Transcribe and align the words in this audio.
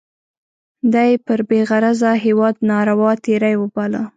دا 0.93 1.01
یې 1.09 1.15
پر 1.25 1.39
بې 1.49 1.59
غرضه 1.69 2.11
هیواد 2.25 2.55
ناروا 2.69 3.11
تېری 3.25 3.53
باله. 3.73 4.01